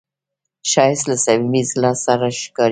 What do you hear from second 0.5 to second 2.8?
ښایست له صمیمي زړه سره ښکاري